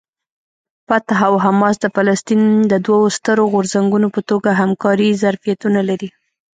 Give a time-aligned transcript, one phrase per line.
[0.87, 6.09] فتح او حماس د فلسطین د دوو سترو غورځنګونو په توګه همکارۍ ظرفیتونه لري.